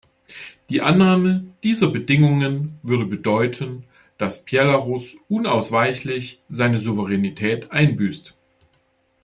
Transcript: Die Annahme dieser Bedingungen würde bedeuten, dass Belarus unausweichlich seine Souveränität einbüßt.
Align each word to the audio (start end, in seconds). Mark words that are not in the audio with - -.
Die 0.71 0.81
Annahme 0.81 1.45
dieser 1.61 1.87
Bedingungen 1.89 2.79
würde 2.81 3.05
bedeuten, 3.05 3.83
dass 4.17 4.43
Belarus 4.43 5.15
unausweichlich 5.29 6.41
seine 6.49 6.79
Souveränität 6.79 7.71
einbüßt. 7.71 8.35